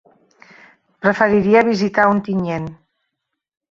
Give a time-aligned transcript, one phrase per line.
[1.07, 2.71] Preferiria visitar Ontinyent.